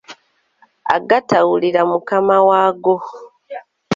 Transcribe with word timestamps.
Agatawulira 0.95 1.81
mukama 1.91 2.35
waago. 2.47 2.95